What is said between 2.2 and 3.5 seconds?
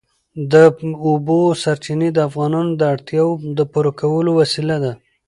افغانانو د اړتیاوو